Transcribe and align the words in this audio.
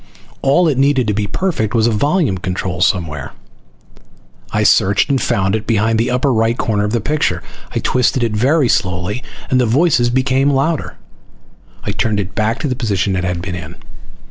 All 0.41 0.67
it 0.67 0.79
needed 0.79 1.05
to 1.05 1.13
be 1.13 1.27
perfect 1.27 1.75
was 1.75 1.85
a 1.85 1.91
volume 1.91 2.39
control 2.39 2.81
somewhere. 2.81 3.33
I 4.51 4.63
searched, 4.63 5.11
and 5.11 5.21
found 5.21 5.55
it 5.55 5.67
behind 5.67 5.99
the 5.99 6.09
upper 6.09 6.33
right 6.33 6.57
corner 6.57 6.83
of 6.83 6.91
the 6.91 6.99
picture. 6.99 7.43
I 7.69 7.77
twisted 7.77 8.23
it 8.23 8.31
very 8.35 8.67
slowly, 8.67 9.23
and 9.51 9.61
the 9.61 9.67
voices 9.67 10.09
became 10.09 10.49
louder. 10.49 10.97
I 11.83 11.91
turned 11.91 12.19
it 12.19 12.33
back 12.33 12.57
to 12.61 12.67
the 12.67 12.75
position 12.75 13.15
it 13.15 13.23
had 13.23 13.43
been 13.43 13.53
in. 13.53 13.75